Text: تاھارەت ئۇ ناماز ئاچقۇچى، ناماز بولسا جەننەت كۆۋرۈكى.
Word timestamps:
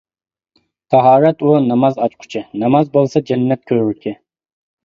تاھارەت 0.93 1.45
ئۇ 1.49 1.53
ناماز 1.65 2.01
ئاچقۇچى، 2.05 2.43
ناماز 2.65 2.91
بولسا 2.97 3.23
جەننەت 3.29 3.63
كۆۋرۈكى. 3.75 4.19